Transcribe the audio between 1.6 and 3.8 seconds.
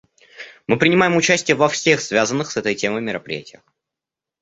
всех связанных с этой темой мероприятиях.